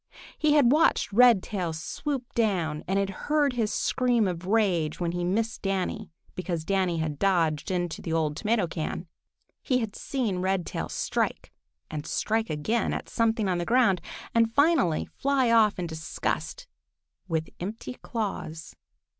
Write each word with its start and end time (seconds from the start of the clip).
He 0.35 0.53
had 0.53 0.71
watched 0.71 1.13
Redtail 1.13 1.73
swoop 1.73 2.33
down 2.33 2.83
and 2.87 2.97
had 2.97 3.11
heard 3.29 3.53
his 3.53 3.71
scream 3.71 4.27
of 4.27 4.47
rage 4.47 4.99
when 4.99 5.11
he 5.11 5.23
missed 5.23 5.61
Danny 5.61 6.09
because 6.33 6.65
Danny 6.65 6.97
had 6.97 7.19
dodged 7.19 7.69
into 7.69 8.01
the 8.01 8.11
old 8.11 8.35
tomato 8.35 8.65
can. 8.65 9.05
He 9.61 9.77
had 9.77 9.95
seen 9.95 10.39
Redtail 10.39 10.89
strike 10.89 11.51
and 11.91 12.07
strike 12.07 12.49
again 12.49 12.93
at 12.95 13.09
something 13.09 13.47
on 13.47 13.59
the 13.59 13.63
ground, 13.63 14.01
and 14.33 14.51
finally 14.51 15.05
fly 15.05 15.51
off 15.51 15.77
in 15.77 15.85
disgust 15.85 16.65
with 17.27 17.51
empty 17.59 17.93
claws. 17.93 18.75